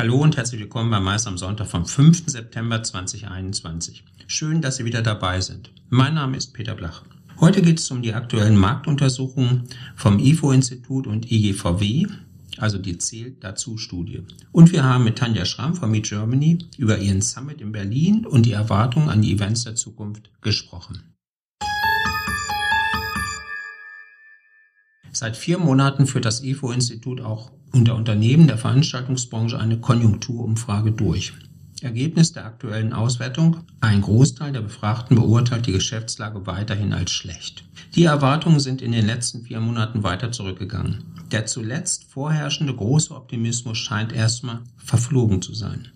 Hallo 0.00 0.16
und 0.16 0.38
herzlich 0.38 0.62
willkommen 0.62 0.90
bei 0.90 0.98
Mais 0.98 1.26
am 1.26 1.36
Sonntag 1.36 1.66
vom 1.66 1.84
5. 1.84 2.22
September 2.24 2.82
2021. 2.82 4.02
Schön, 4.28 4.62
dass 4.62 4.76
Sie 4.76 4.86
wieder 4.86 5.02
dabei 5.02 5.42
sind. 5.42 5.70
Mein 5.90 6.14
Name 6.14 6.38
ist 6.38 6.54
Peter 6.54 6.74
Blach. 6.74 7.02
Heute 7.38 7.60
geht 7.60 7.80
es 7.80 7.90
um 7.90 8.00
die 8.00 8.14
aktuellen 8.14 8.56
Marktuntersuchungen 8.56 9.64
vom 9.96 10.18
IFO-Institut 10.18 11.06
und 11.06 11.30
IGVW, 11.30 12.06
also 12.56 12.78
die 12.78 12.96
Zählt 12.96 13.44
dazu 13.44 13.76
Studie. 13.76 14.22
Und 14.52 14.72
wir 14.72 14.84
haben 14.84 15.04
mit 15.04 15.18
Tanja 15.18 15.44
Schramm 15.44 15.74
von 15.74 15.90
Meet 15.90 16.08
Germany 16.08 16.60
über 16.78 16.96
ihren 16.96 17.20
Summit 17.20 17.60
in 17.60 17.70
Berlin 17.70 18.24
und 18.24 18.46
die 18.46 18.52
Erwartungen 18.52 19.10
an 19.10 19.20
die 19.20 19.34
Events 19.34 19.64
der 19.64 19.74
Zukunft 19.74 20.30
gesprochen. 20.40 21.10
Seit 25.20 25.36
vier 25.36 25.58
Monaten 25.58 26.06
führt 26.06 26.24
das 26.24 26.42
IFO-Institut 26.42 27.20
auch 27.20 27.50
unter 27.72 27.94
Unternehmen 27.94 28.46
der 28.46 28.56
Veranstaltungsbranche 28.56 29.58
eine 29.58 29.78
Konjunkturumfrage 29.78 30.92
durch. 30.92 31.34
Ergebnis 31.82 32.32
der 32.32 32.46
aktuellen 32.46 32.94
Auswertung. 32.94 33.58
Ein 33.82 34.00
Großteil 34.00 34.50
der 34.50 34.62
Befragten 34.62 35.16
beurteilt 35.16 35.66
die 35.66 35.72
Geschäftslage 35.72 36.46
weiterhin 36.46 36.94
als 36.94 37.10
schlecht. 37.10 37.64
Die 37.94 38.04
Erwartungen 38.04 38.60
sind 38.60 38.80
in 38.80 38.92
den 38.92 39.04
letzten 39.04 39.42
vier 39.42 39.60
Monaten 39.60 40.04
weiter 40.04 40.32
zurückgegangen. 40.32 41.04
Der 41.30 41.44
zuletzt 41.44 42.04
vorherrschende 42.04 42.74
große 42.74 43.14
Optimismus 43.14 43.76
scheint 43.76 44.14
erstmal 44.14 44.60
verflogen 44.78 45.42
zu 45.42 45.52
sein. 45.52 45.88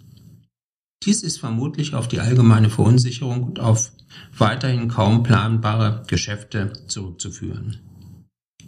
Dies 1.02 1.22
ist 1.22 1.40
vermutlich 1.40 1.94
auf 1.94 2.08
die 2.08 2.20
allgemeine 2.20 2.68
Verunsicherung 2.68 3.42
und 3.42 3.58
auf 3.58 3.90
weiterhin 4.36 4.88
kaum 4.88 5.22
planbare 5.22 6.02
Geschäfte 6.08 6.74
zurückzuführen. 6.88 7.78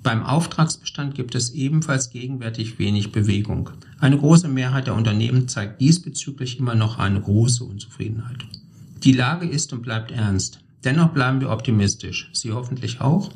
Beim 0.07 0.23
Auftragsbestand 0.23 1.17
gibt 1.17 1.35
es 1.35 1.51
ebenfalls 1.51 2.11
gegenwärtig 2.11 2.79
wenig 2.79 3.11
Bewegung. 3.11 3.71
Eine 3.99 4.17
große 4.17 4.47
Mehrheit 4.47 4.87
der 4.87 4.95
Unternehmen 4.95 5.49
zeigt 5.49 5.81
diesbezüglich 5.81 6.61
immer 6.61 6.77
noch 6.77 7.01
eine 7.01 7.21
große 7.21 7.65
Unzufriedenheit. 7.65 8.47
Die 9.03 9.11
Lage 9.11 9.49
ist 9.49 9.73
und 9.73 9.83
bleibt 9.83 10.13
ernst. 10.13 10.61
Dennoch 10.85 11.09
bleiben 11.09 11.41
wir 11.41 11.51
optimistisch. 11.51 12.31
Sie 12.33 12.53
hoffentlich 12.53 13.01
auch. 13.01 13.33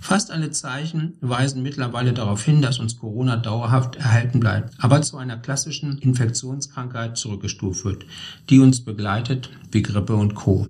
Fast 0.00 0.30
alle 0.30 0.50
Zeichen 0.52 1.18
weisen 1.20 1.62
mittlerweile 1.62 2.14
darauf 2.14 2.42
hin, 2.42 2.62
dass 2.62 2.78
uns 2.78 2.98
Corona 2.98 3.36
dauerhaft 3.36 3.96
erhalten 3.96 4.40
bleibt, 4.40 4.72
aber 4.82 5.02
zu 5.02 5.18
einer 5.18 5.36
klassischen 5.36 5.98
Infektionskrankheit 5.98 7.18
zurückgestuft 7.18 7.84
wird, 7.84 8.06
die 8.48 8.60
uns 8.60 8.82
begleitet 8.82 9.50
wie 9.70 9.82
Grippe 9.82 10.16
und 10.16 10.34
Co. 10.34 10.66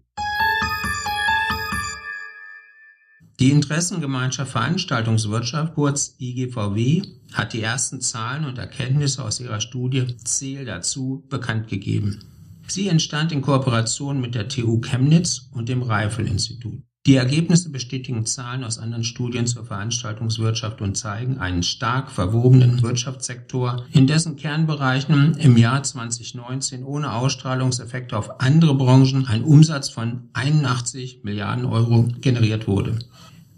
Die 3.39 3.51
Interessengemeinschaft 3.51 4.53
Veranstaltungswirtschaft, 4.53 5.75
kurz 5.75 6.17
IGVW, 6.19 7.03
hat 7.35 7.53
die 7.53 7.61
ersten 7.61 8.01
Zahlen 8.01 8.47
und 8.47 8.57
Erkenntnisse 8.57 9.23
aus 9.23 9.41
ihrer 9.41 9.61
Studie 9.61 10.17
Zähl 10.25 10.65
dazu 10.65 11.23
bekannt 11.29 11.69
gegeben. 11.69 12.21
Sie 12.67 12.89
entstand 12.89 13.33
in 13.33 13.43
Kooperation 13.43 14.21
mit 14.21 14.35
der 14.35 14.49
TU 14.49 14.81
Chemnitz 14.81 15.51
und 15.53 15.69
dem 15.69 15.83
Reifel-Institut. 15.83 16.81
Die 17.07 17.15
Ergebnisse 17.15 17.71
bestätigen 17.71 18.27
Zahlen 18.27 18.65
aus 18.65 18.81
anderen 18.81 19.05
Studien 19.05 19.47
zur 19.47 19.65
Veranstaltungswirtschaft 19.65 20.81
und 20.81 20.97
zeigen 20.97 21.39
einen 21.39 21.63
stark 21.63 22.11
verwobenen 22.11 22.83
Wirtschaftssektor, 22.83 23.85
in 23.93 24.09
dessen 24.09 24.35
Kernbereichen 24.35 25.37
im 25.39 25.57
Jahr 25.57 25.85
2019 25.85 26.83
ohne 26.83 27.13
Ausstrahlungseffekte 27.13 28.17
auf 28.17 28.41
andere 28.41 28.75
Branchen 28.75 29.25
ein 29.29 29.45
Umsatz 29.45 29.89
von 29.89 30.31
81 30.33 31.21
Milliarden 31.23 31.65
Euro 31.65 32.09
generiert 32.21 32.67
wurde. 32.67 32.99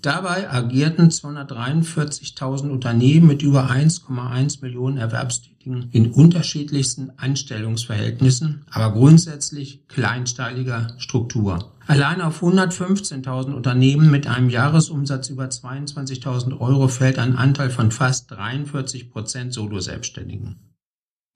Dabei 0.00 0.48
agierten 0.48 1.08
243.000 1.08 2.68
Unternehmen 2.68 3.26
mit 3.26 3.42
über 3.42 3.68
1,1 3.68 4.62
Millionen 4.62 4.96
Erwerbstätigen 4.96 5.88
in 5.90 6.12
unterschiedlichsten 6.12 7.10
Anstellungsverhältnissen, 7.16 8.64
aber 8.70 8.92
grundsätzlich 8.92 9.88
kleinsteiliger 9.88 10.94
Struktur. 10.98 11.72
Allein 11.88 12.20
auf 12.20 12.42
115.000 12.42 13.52
Unternehmen 13.52 14.10
mit 14.10 14.28
einem 14.28 14.50
Jahresumsatz 14.50 15.30
über 15.30 15.46
22.000 15.46 16.60
Euro 16.60 16.86
fällt 16.86 17.18
ein 17.18 17.34
Anteil 17.34 17.70
von 17.70 17.90
fast 17.90 18.30
43 18.30 19.10
Prozent 19.10 19.52
Solo-Selbstständigen. 19.52 20.67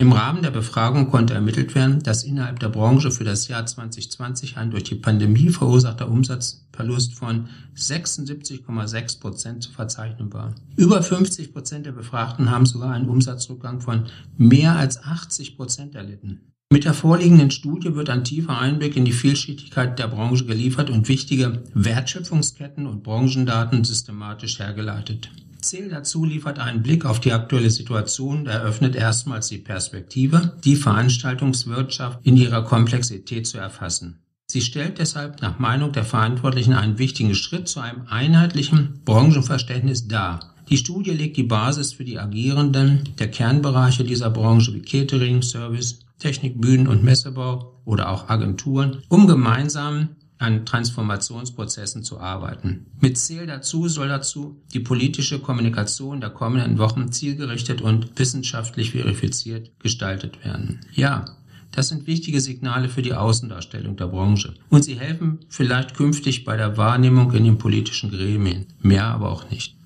Im 0.02 0.10
Rahmen 0.10 0.42
der 0.42 0.50
Befragung 0.50 1.12
konnte 1.12 1.34
ermittelt 1.34 1.76
werden, 1.76 2.02
dass 2.02 2.24
innerhalb 2.24 2.58
der 2.58 2.70
Branche 2.70 3.12
für 3.12 3.22
das 3.22 3.46
Jahr 3.46 3.64
2020 3.64 4.56
ein 4.56 4.72
durch 4.72 4.82
die 4.82 4.96
Pandemie 4.96 5.50
verursachter 5.50 6.10
Umsatzverlust 6.10 7.14
von 7.14 7.48
76,6 7.76 9.20
Prozent 9.20 9.62
zu 9.62 9.70
verzeichnen 9.70 10.32
war. 10.32 10.56
Über 10.74 11.04
50 11.04 11.52
Prozent 11.52 11.86
der 11.86 11.92
Befragten 11.92 12.50
haben 12.50 12.66
sogar 12.66 12.90
einen 12.90 13.08
Umsatzrückgang 13.08 13.80
von 13.80 14.06
mehr 14.36 14.74
als 14.74 15.04
80 15.04 15.56
Prozent 15.56 15.94
erlitten. 15.94 16.40
Mit 16.72 16.84
der 16.84 16.94
vorliegenden 16.94 17.52
Studie 17.52 17.94
wird 17.94 18.10
ein 18.10 18.24
tiefer 18.24 18.58
Einblick 18.58 18.96
in 18.96 19.04
die 19.04 19.12
Vielschichtigkeit 19.12 20.00
der 20.00 20.08
Branche 20.08 20.46
geliefert 20.46 20.90
und 20.90 21.06
wichtige 21.06 21.62
Wertschöpfungsketten 21.74 22.88
und 22.88 23.04
Branchendaten 23.04 23.84
systematisch 23.84 24.58
hergeleitet. 24.58 25.30
Zähl 25.62 25.88
dazu 25.88 26.24
liefert 26.24 26.58
einen 26.58 26.82
Blick 26.82 27.04
auf 27.04 27.20
die 27.20 27.32
aktuelle 27.32 27.70
Situation, 27.70 28.46
eröffnet 28.46 28.96
erstmals 28.96 29.48
die 29.48 29.58
Perspektive, 29.58 30.56
die 30.64 30.76
Veranstaltungswirtschaft 30.76 32.18
in 32.24 32.36
ihrer 32.36 32.64
Komplexität 32.64 33.46
zu 33.46 33.58
erfassen. 33.58 34.18
Sie 34.46 34.60
stellt 34.60 34.98
deshalb 34.98 35.40
nach 35.40 35.58
Meinung 35.58 35.92
der 35.92 36.04
Verantwortlichen 36.04 36.74
einen 36.74 36.98
wichtigen 36.98 37.34
Schritt 37.34 37.68
zu 37.68 37.80
einem 37.80 38.02
einheitlichen 38.08 39.00
Branchenverständnis 39.04 40.08
dar. 40.08 40.54
Die 40.68 40.76
Studie 40.76 41.12
legt 41.12 41.36
die 41.36 41.44
Basis 41.44 41.92
für 41.92 42.04
die 42.04 42.18
Agierenden 42.18 43.08
der 43.18 43.30
Kernbereiche 43.30 44.04
dieser 44.04 44.30
Branche 44.30 44.74
wie 44.74 44.82
Catering, 44.82 45.42
Service, 45.42 46.00
Technik, 46.18 46.60
Bühnen 46.60 46.88
und 46.88 47.02
Messebau 47.02 47.80
oder 47.84 48.10
auch 48.10 48.28
Agenturen, 48.28 49.02
um 49.08 49.26
gemeinsam 49.26 50.10
an 50.42 50.66
Transformationsprozessen 50.66 52.02
zu 52.02 52.18
arbeiten. 52.18 52.86
Mit 53.00 53.16
Ziel 53.16 53.46
dazu 53.46 53.88
soll 53.88 54.08
dazu 54.08 54.60
die 54.72 54.80
politische 54.80 55.38
Kommunikation 55.38 56.20
der 56.20 56.30
kommenden 56.30 56.78
Wochen 56.78 57.12
zielgerichtet 57.12 57.80
und 57.80 58.18
wissenschaftlich 58.18 58.90
verifiziert 58.90 59.70
gestaltet 59.78 60.44
werden. 60.44 60.80
Ja, 60.92 61.24
das 61.70 61.88
sind 61.88 62.06
wichtige 62.06 62.40
Signale 62.40 62.88
für 62.88 63.02
die 63.02 63.14
Außendarstellung 63.14 63.96
der 63.96 64.08
Branche. 64.08 64.54
Und 64.68 64.84
sie 64.84 64.98
helfen 64.98 65.38
vielleicht 65.48 65.94
künftig 65.94 66.44
bei 66.44 66.56
der 66.56 66.76
Wahrnehmung 66.76 67.32
in 67.32 67.44
den 67.44 67.58
politischen 67.58 68.10
Gremien. 68.10 68.66
Mehr 68.80 69.06
aber 69.06 69.30
auch 69.30 69.50
nicht. 69.50 69.76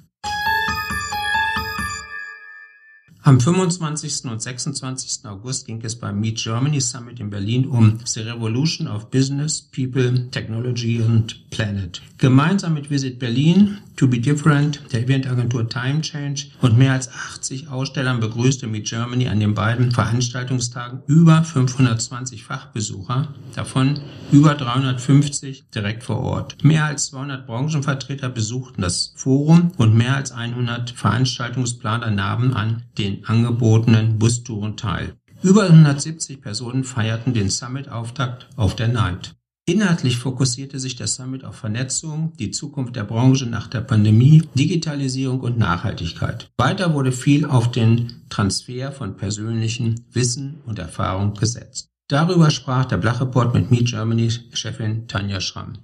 Am 3.27 3.41
25. 3.41 4.31
und 4.31 4.41
26. 4.41 5.25
August 5.25 5.67
ging 5.67 5.81
es 5.83 5.97
beim 5.97 6.21
Meet 6.21 6.45
Germany 6.45 6.81
Summit 6.81 7.19
in 7.19 7.29
Berlin 7.29 7.67
um 7.67 7.99
The 8.05 8.21
Revolution 8.21 8.87
of 8.87 9.11
Business, 9.11 9.61
People, 9.61 10.31
Technology 10.31 11.03
and 11.03 11.51
Planet. 11.51 12.01
Gemeinsam 12.19 12.75
mit 12.75 12.89
Visit 12.89 13.19
Berlin, 13.19 13.79
To 13.97 14.07
Be 14.07 14.21
Different, 14.21 14.81
der 14.93 15.03
Eventagentur 15.03 15.69
Time 15.69 16.03
Change 16.03 16.47
und 16.61 16.79
mehr 16.79 16.93
als 16.93 17.09
80 17.09 17.69
Ausstellern 17.69 18.21
begrüßte 18.21 18.69
Meet 18.69 18.87
Germany 18.87 19.27
an 19.27 19.41
den 19.41 19.55
beiden 19.55 19.91
Veranstaltungstagen 19.91 21.03
über 21.09 21.43
520 21.43 22.45
Fachbesucher, 22.45 23.35
davon 23.55 24.01
über 24.31 24.55
350 24.55 25.65
direkt 25.75 26.05
vor 26.05 26.21
Ort. 26.21 26.63
Mehr 26.63 26.85
als 26.85 27.07
200 27.07 27.47
Branchenvertreter 27.47 28.29
besuchten 28.29 28.83
das 28.83 29.15
Forum 29.17 29.73
und 29.79 29.97
mehr 29.97 30.15
als 30.15 30.31
100 30.31 30.91
Veranstaltungsplaner 30.91 32.11
nahmen 32.11 32.55
an 32.55 32.83
den 32.99 33.16
angebotenen 33.25 34.19
Bustouren 34.19 34.77
teil. 34.77 35.15
Über 35.43 35.65
170 35.65 36.41
Personen 36.41 36.85
feierten 36.85 37.35
den 37.35 37.51
Summit-Auftakt 37.51 38.49
auf 38.57 38.75
der 38.75 38.89
Night. 38.89 39.37
Inhaltlich 39.69 40.19
fokussierte 40.19 40.79
sich 40.79 40.95
der 40.95 41.09
Summit 41.09 41.45
auf 41.45 41.57
Vernetzung, 41.57 42.33
die 42.39 42.53
Zukunft 42.53 42.95
der 42.95 43.03
Branche 43.03 43.47
nach 43.47 43.67
der 43.67 43.81
Pandemie, 43.81 44.45
Digitalisierung 44.55 45.41
und 45.41 45.59
Nachhaltigkeit. 45.59 46.51
Weiter 46.57 46.95
wurde 46.95 47.11
viel 47.11 47.45
auf 47.45 47.73
den 47.73 48.23
Transfer 48.29 48.93
von 48.93 49.17
persönlichen 49.17 50.05
Wissen 50.13 50.61
und 50.67 50.79
Erfahrung 50.79 51.35
gesetzt. 51.35 51.89
Darüber 52.09 52.51
sprach 52.51 52.85
der 52.85 52.99
Blachreport 52.99 53.55
mit 53.55 53.73
Meet 53.73 53.89
Germany 53.89 54.31
Chefin 54.53 55.09
Tanja 55.09 55.41
Schramm. 55.41 55.79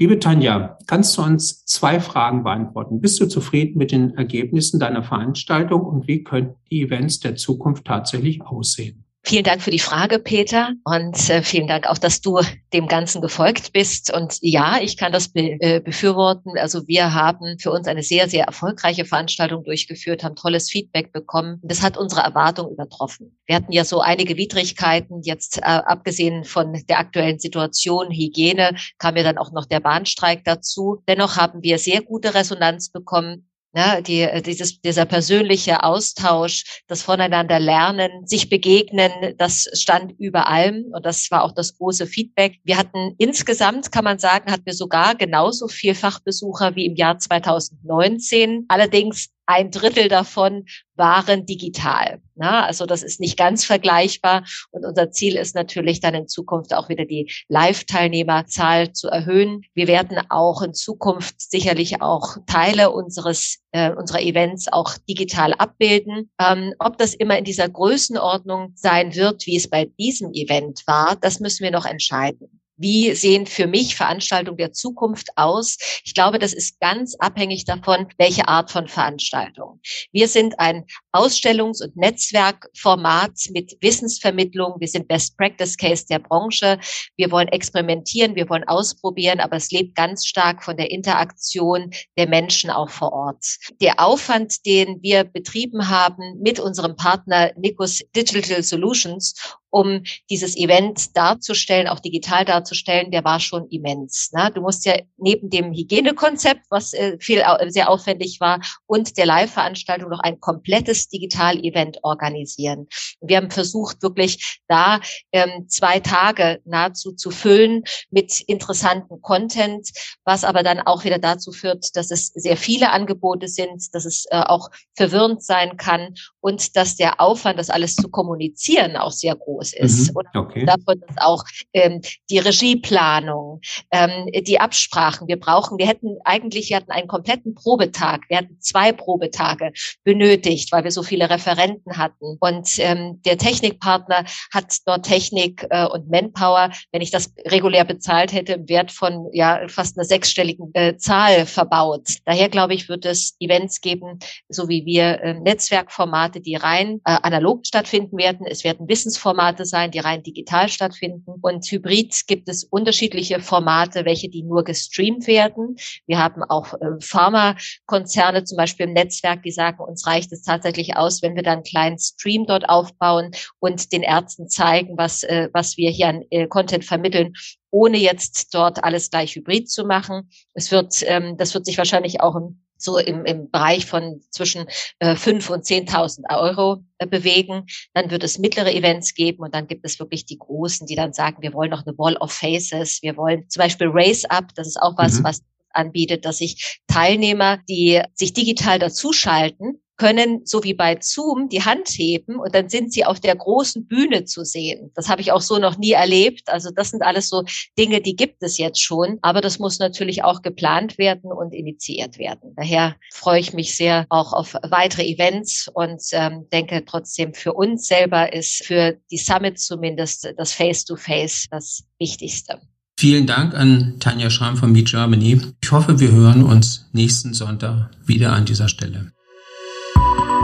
Liebe 0.00 0.20
Tanja, 0.20 0.78
kannst 0.86 1.18
du 1.18 1.22
uns 1.22 1.64
zwei 1.64 1.98
Fragen 1.98 2.44
beantworten? 2.44 3.00
Bist 3.00 3.20
du 3.20 3.26
zufrieden 3.26 3.78
mit 3.78 3.90
den 3.90 4.14
Ergebnissen 4.16 4.78
deiner 4.78 5.02
Veranstaltung 5.02 5.80
und 5.80 6.06
wie 6.06 6.22
könnten 6.22 6.54
die 6.70 6.82
Events 6.82 7.18
der 7.18 7.34
Zukunft 7.34 7.84
tatsächlich 7.84 8.40
aussehen? 8.40 9.07
Vielen 9.28 9.44
Dank 9.44 9.60
für 9.60 9.70
die 9.70 9.78
Frage, 9.78 10.20
Peter. 10.20 10.72
Und 10.84 11.28
äh, 11.28 11.42
vielen 11.42 11.68
Dank 11.68 11.86
auch, 11.86 11.98
dass 11.98 12.22
du 12.22 12.40
dem 12.72 12.88
Ganzen 12.88 13.20
gefolgt 13.20 13.74
bist. 13.74 14.10
Und 14.10 14.38
ja, 14.40 14.78
ich 14.80 14.96
kann 14.96 15.12
das 15.12 15.28
be 15.28 15.58
äh, 15.60 15.80
befürworten. 15.80 16.56
Also 16.56 16.88
wir 16.88 17.12
haben 17.12 17.58
für 17.58 17.70
uns 17.70 17.86
eine 17.88 18.02
sehr, 18.02 18.30
sehr 18.30 18.46
erfolgreiche 18.46 19.04
Veranstaltung 19.04 19.64
durchgeführt, 19.64 20.24
haben 20.24 20.34
tolles 20.34 20.70
Feedback 20.70 21.12
bekommen. 21.12 21.60
Das 21.62 21.82
hat 21.82 21.98
unsere 21.98 22.22
Erwartung 22.22 22.70
übertroffen. 22.70 23.38
Wir 23.44 23.56
hatten 23.56 23.70
ja 23.70 23.84
so 23.84 24.00
einige 24.00 24.38
Widrigkeiten, 24.38 25.20
jetzt 25.22 25.58
äh, 25.58 25.64
abgesehen 25.64 26.44
von 26.44 26.72
der 26.88 26.98
aktuellen 26.98 27.38
Situation, 27.38 28.10
Hygiene, 28.10 28.76
kam 28.96 29.14
ja 29.16 29.24
dann 29.24 29.36
auch 29.36 29.52
noch 29.52 29.66
der 29.66 29.80
Bahnstreik 29.80 30.42
dazu. 30.44 31.02
Dennoch 31.06 31.36
haben 31.36 31.62
wir 31.62 31.78
sehr 31.78 32.00
gute 32.00 32.34
Resonanz 32.34 32.88
bekommen 32.88 33.47
Ne, 33.72 34.02
die, 34.02 34.22
äh, 34.22 34.40
dieses, 34.40 34.80
dieser 34.80 35.04
persönliche 35.04 35.82
Austausch, 35.82 36.82
das 36.86 37.02
Voneinander 37.02 37.60
lernen, 37.60 38.26
sich 38.26 38.48
begegnen, 38.48 39.12
das 39.36 39.68
stand 39.74 40.18
über 40.18 40.48
allem 40.48 40.86
und 40.94 41.04
das 41.04 41.30
war 41.30 41.44
auch 41.44 41.52
das 41.52 41.76
große 41.76 42.06
Feedback. 42.06 42.60
Wir 42.64 42.78
hatten 42.78 43.14
insgesamt, 43.18 43.92
kann 43.92 44.04
man 44.04 44.18
sagen, 44.18 44.50
hatten 44.50 44.64
wir 44.64 44.72
sogar 44.72 45.14
genauso 45.16 45.68
viel 45.68 45.94
Fachbesucher 45.94 46.76
wie 46.76 46.86
im 46.86 46.96
Jahr 46.96 47.18
2019. 47.18 48.64
Allerdings 48.68 49.28
ein 49.48 49.70
Drittel 49.70 50.08
davon 50.08 50.66
waren 50.94 51.46
digital. 51.46 52.20
Na, 52.34 52.66
also 52.66 52.84
das 52.84 53.02
ist 53.02 53.18
nicht 53.18 53.38
ganz 53.38 53.64
vergleichbar. 53.64 54.44
Und 54.72 54.84
unser 54.84 55.10
Ziel 55.10 55.36
ist 55.36 55.54
natürlich 55.54 56.00
dann 56.00 56.14
in 56.14 56.28
Zukunft 56.28 56.74
auch 56.74 56.90
wieder 56.90 57.06
die 57.06 57.32
Live-Teilnehmerzahl 57.48 58.92
zu 58.92 59.08
erhöhen. 59.08 59.62
Wir 59.72 59.86
werden 59.86 60.18
auch 60.28 60.60
in 60.60 60.74
Zukunft 60.74 61.40
sicherlich 61.40 62.02
auch 62.02 62.36
Teile 62.46 62.90
unseres 62.90 63.60
äh, 63.72 63.90
unserer 63.90 64.20
Events 64.20 64.70
auch 64.70 64.98
digital 65.08 65.54
abbilden. 65.54 66.30
Ähm, 66.38 66.74
ob 66.78 66.98
das 66.98 67.14
immer 67.14 67.38
in 67.38 67.44
dieser 67.44 67.70
Größenordnung 67.70 68.72
sein 68.74 69.14
wird, 69.14 69.46
wie 69.46 69.56
es 69.56 69.70
bei 69.70 69.86
diesem 69.98 70.32
Event 70.34 70.82
war, 70.86 71.16
das 71.16 71.40
müssen 71.40 71.64
wir 71.64 71.70
noch 71.70 71.86
entscheiden. 71.86 72.60
Wie 72.78 73.12
sehen 73.14 73.46
für 73.46 73.66
mich 73.66 73.96
Veranstaltungen 73.96 74.56
der 74.56 74.72
Zukunft 74.72 75.30
aus? 75.36 75.76
Ich 76.04 76.14
glaube, 76.14 76.38
das 76.38 76.52
ist 76.52 76.78
ganz 76.80 77.16
abhängig 77.16 77.64
davon, 77.64 78.06
welche 78.18 78.46
Art 78.46 78.70
von 78.70 78.86
Veranstaltung. 78.86 79.80
Wir 80.12 80.28
sind 80.28 80.58
ein 80.60 80.84
Ausstellungs- 81.12 81.82
und 81.82 81.96
Netzwerkformat 81.96 83.32
mit 83.50 83.76
Wissensvermittlung. 83.80 84.76
Wir 84.78 84.86
sind 84.86 85.08
Best 85.08 85.36
Practice 85.36 85.76
Case 85.76 86.06
der 86.08 86.20
Branche. 86.20 86.78
Wir 87.16 87.32
wollen 87.32 87.48
experimentieren, 87.48 88.36
wir 88.36 88.48
wollen 88.48 88.64
ausprobieren, 88.68 89.40
aber 89.40 89.56
es 89.56 89.72
lebt 89.72 89.96
ganz 89.96 90.24
stark 90.26 90.62
von 90.62 90.76
der 90.76 90.92
Interaktion 90.92 91.90
der 92.16 92.28
Menschen 92.28 92.70
auch 92.70 92.90
vor 92.90 93.12
Ort. 93.12 93.44
Der 93.80 93.98
Aufwand, 93.98 94.64
den 94.64 95.02
wir 95.02 95.24
betrieben 95.24 95.88
haben 95.88 96.38
mit 96.40 96.60
unserem 96.60 96.94
Partner 96.94 97.52
Nikos 97.56 97.98
Digital 98.14 98.62
Solutions, 98.62 99.34
um 99.70 100.02
dieses 100.30 100.56
Event 100.56 101.16
darzustellen, 101.16 101.88
auch 101.88 102.00
digital 102.00 102.44
darzustellen, 102.44 103.10
der 103.10 103.24
war 103.24 103.40
schon 103.40 103.68
immens. 103.68 104.32
Ne? 104.32 104.50
Du 104.54 104.60
musst 104.60 104.84
ja 104.86 104.96
neben 105.16 105.50
dem 105.50 105.72
Hygienekonzept, 105.72 106.62
was 106.70 106.92
äh, 106.94 107.18
viel 107.20 107.42
sehr 107.68 107.90
aufwendig 107.90 108.40
war, 108.40 108.60
und 108.86 109.16
der 109.16 109.26
Live-Veranstaltung 109.26 110.10
noch 110.10 110.20
ein 110.20 110.40
komplettes 110.40 111.08
Digital-Event 111.08 111.98
organisieren. 112.02 112.88
Wir 113.20 113.38
haben 113.38 113.50
versucht, 113.50 114.02
wirklich 114.02 114.60
da 114.68 115.00
ähm, 115.32 115.66
zwei 115.68 116.00
Tage 116.00 116.60
nahezu 116.64 117.12
zu 117.12 117.30
füllen 117.30 117.84
mit 118.10 118.40
interessanten 118.40 119.20
Content, 119.20 119.90
was 120.24 120.44
aber 120.44 120.62
dann 120.62 120.80
auch 120.80 121.04
wieder 121.04 121.18
dazu 121.18 121.52
führt, 121.52 121.96
dass 121.96 122.10
es 122.10 122.28
sehr 122.28 122.56
viele 122.56 122.90
Angebote 122.90 123.48
sind, 123.48 123.94
dass 123.94 124.04
es 124.04 124.26
äh, 124.30 124.40
auch 124.40 124.70
verwirrend 124.94 125.42
sein 125.42 125.76
kann 125.76 126.14
und 126.40 126.76
dass 126.76 126.96
der 126.96 127.20
Aufwand, 127.20 127.58
das 127.58 127.70
alles 127.70 127.96
zu 127.96 128.08
kommunizieren, 128.08 128.96
auch 128.96 129.10
sehr 129.10 129.34
groß 129.34 129.72
ist. 129.74 130.10
Mhm, 130.10 130.16
und 130.16 130.26
okay. 130.36 130.64
davon 130.64 131.02
ist 131.08 131.20
auch 131.20 131.44
ähm, 131.72 132.00
die 132.30 132.38
Regieplanung, 132.38 133.60
ähm, 133.90 134.26
die 134.32 134.60
Absprachen. 134.60 135.28
Wir 135.28 135.38
brauchen, 135.38 135.78
wir 135.78 135.86
hätten 135.86 136.16
eigentlich, 136.24 136.70
wir 136.70 136.76
hatten 136.76 136.90
einen 136.90 137.08
kompletten 137.08 137.54
Probetag, 137.54 138.22
wir 138.28 138.38
hatten 138.38 138.60
zwei 138.60 138.92
Probetage 138.92 139.72
benötigt, 140.04 140.72
weil 140.72 140.84
wir 140.84 140.90
so 140.90 141.02
viele 141.02 141.30
Referenten 141.30 141.96
hatten. 141.96 142.36
Und 142.40 142.78
ähm, 142.78 143.20
der 143.24 143.38
Technikpartner 143.38 144.24
hat 144.52 144.76
dort 144.86 145.06
Technik 145.06 145.66
äh, 145.70 145.86
und 145.86 146.10
Manpower, 146.10 146.70
wenn 146.92 147.02
ich 147.02 147.10
das 147.10 147.32
regulär 147.46 147.84
bezahlt 147.84 148.32
hätte, 148.32 148.54
im 148.54 148.68
Wert 148.68 148.92
von 148.92 149.28
ja 149.32 149.66
fast 149.68 149.96
einer 149.96 150.04
sechsstelligen 150.04 150.70
äh, 150.74 150.96
Zahl 150.96 151.46
verbaut. 151.46 152.08
Daher 152.24 152.48
glaube 152.48 152.74
ich, 152.74 152.88
wird 152.88 153.04
es 153.04 153.36
Events 153.40 153.80
geben, 153.80 154.18
so 154.48 154.68
wie 154.68 154.84
wir 154.84 155.20
äh, 155.20 155.34
Netzwerkformate, 155.34 156.37
die 156.40 156.56
rein 156.56 157.00
äh, 157.04 157.16
analog 157.22 157.66
stattfinden 157.66 158.16
werden. 158.16 158.46
Es 158.46 158.64
werden 158.64 158.88
Wissensformate 158.88 159.64
sein, 159.64 159.90
die 159.90 159.98
rein 159.98 160.22
digital 160.22 160.68
stattfinden. 160.68 161.34
Und 161.40 161.64
hybrid 161.66 162.26
gibt 162.26 162.48
es 162.48 162.64
unterschiedliche 162.64 163.40
Formate, 163.40 164.04
welche 164.04 164.28
die 164.28 164.42
nur 164.42 164.64
gestreamt 164.64 165.26
werden. 165.26 165.76
Wir 166.06 166.18
haben 166.18 166.42
auch 166.42 166.74
äh, 166.74 167.00
Pharmakonzerne 167.00 168.44
zum 168.44 168.56
Beispiel 168.56 168.86
im 168.86 168.92
Netzwerk, 168.92 169.42
die 169.42 169.52
sagen, 169.52 169.82
uns 169.82 170.06
reicht 170.06 170.32
es 170.32 170.42
tatsächlich 170.42 170.96
aus, 170.96 171.22
wenn 171.22 171.34
wir 171.34 171.42
dann 171.42 171.58
einen 171.58 171.62
kleinen 171.64 171.98
Stream 171.98 172.46
dort 172.46 172.68
aufbauen 172.68 173.32
und 173.58 173.92
den 173.92 174.02
Ärzten 174.02 174.48
zeigen, 174.48 174.96
was, 174.96 175.22
äh, 175.22 175.48
was 175.52 175.76
wir 175.76 175.90
hier 175.90 176.08
an 176.08 176.22
äh, 176.30 176.46
Content 176.46 176.84
vermitteln 176.84 177.34
ohne 177.70 177.98
jetzt 177.98 178.54
dort 178.54 178.82
alles 178.82 179.10
gleich 179.10 179.34
hybrid 179.34 179.70
zu 179.70 179.84
machen. 179.84 180.30
Es 180.54 180.70
wird, 180.70 181.02
ähm, 181.06 181.36
das 181.36 181.54
wird 181.54 181.66
sich 181.66 181.76
wahrscheinlich 181.76 182.20
auch 182.20 182.34
im 182.34 182.62
so 182.78 182.98
im, 182.98 183.24
im 183.24 183.50
Bereich 183.50 183.86
von 183.86 184.22
zwischen 184.30 184.66
äh, 185.00 185.16
5 185.16 185.50
und 185.50 185.64
10.000 185.64 186.22
Euro 186.30 186.84
äh, 186.98 187.06
bewegen. 187.06 187.66
Dann 187.92 188.10
wird 188.10 188.24
es 188.24 188.38
mittlere 188.38 188.72
Events 188.72 189.14
geben 189.14 189.42
und 189.42 189.54
dann 189.54 189.66
gibt 189.66 189.84
es 189.84 189.98
wirklich 189.98 190.24
die 190.24 190.38
großen, 190.38 190.86
die 190.86 190.94
dann 190.94 191.12
sagen, 191.12 191.42
wir 191.42 191.52
wollen 191.52 191.70
noch 191.70 191.86
eine 191.86 191.98
Wall 191.98 192.16
of 192.16 192.32
Faces, 192.32 193.02
wir 193.02 193.16
wollen 193.16 193.48
zum 193.48 193.60
Beispiel 193.60 193.88
Race 193.90 194.24
Up, 194.24 194.54
das 194.54 194.68
ist 194.68 194.80
auch 194.80 194.96
was, 194.96 195.20
mhm. 195.20 195.24
was 195.24 195.42
anbietet, 195.70 196.24
dass 196.24 196.38
sich 196.38 196.80
Teilnehmer, 196.86 197.58
die 197.68 198.00
sich 198.14 198.32
digital 198.32 198.78
dazuschalten, 198.78 199.80
können, 199.98 200.46
so 200.46 200.62
wie 200.64 200.74
bei 200.74 200.96
Zoom, 201.00 201.48
die 201.48 201.64
Hand 201.64 201.88
heben 201.90 202.36
und 202.36 202.54
dann 202.54 202.68
sind 202.68 202.92
sie 202.92 203.04
auf 203.04 203.20
der 203.20 203.34
großen 203.34 203.86
Bühne 203.86 204.24
zu 204.24 204.44
sehen. 204.44 204.90
Das 204.94 205.08
habe 205.08 205.20
ich 205.20 205.32
auch 205.32 205.40
so 205.40 205.58
noch 205.58 205.76
nie 205.76 205.92
erlebt. 205.92 206.48
Also 206.48 206.70
das 206.74 206.90
sind 206.90 207.02
alles 207.02 207.28
so 207.28 207.44
Dinge, 207.76 208.00
die 208.00 208.16
gibt 208.16 208.42
es 208.42 208.58
jetzt 208.58 208.80
schon. 208.80 209.18
Aber 209.22 209.40
das 209.40 209.58
muss 209.58 209.80
natürlich 209.80 210.22
auch 210.22 210.42
geplant 210.42 210.98
werden 210.98 211.32
und 211.32 211.52
initiiert 211.52 212.18
werden. 212.18 212.54
Daher 212.56 212.96
freue 213.12 213.40
ich 213.40 213.52
mich 213.52 213.76
sehr 213.76 214.06
auch 214.08 214.32
auf 214.32 214.54
weitere 214.62 215.04
Events 215.04 215.68
und 215.74 216.00
ähm, 216.12 216.46
denke 216.52 216.84
trotzdem 216.84 217.34
für 217.34 217.52
uns 217.52 217.88
selber 217.88 218.32
ist 218.32 218.64
für 218.64 218.96
die 219.10 219.18
Summit 219.18 219.58
zumindest 219.58 220.32
das 220.36 220.52
Face-to-Face 220.52 221.46
-face 221.46 221.48
das 221.50 221.82
Wichtigste. 221.98 222.60
Vielen 222.98 223.26
Dank 223.26 223.54
an 223.54 223.96
Tanja 224.00 224.30
Schramm 224.30 224.56
von 224.56 224.72
Meet 224.72 224.90
Germany. 224.90 225.40
Ich 225.62 225.72
hoffe, 225.72 226.00
wir 226.00 226.10
hören 226.10 226.42
uns 226.44 226.88
nächsten 226.92 227.34
Sonntag 227.34 227.90
wieder 228.04 228.32
an 228.32 228.44
dieser 228.44 228.68
Stelle. 228.68 229.12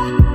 you 0.05 0.34